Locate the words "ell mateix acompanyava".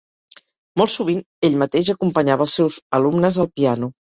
1.49-2.49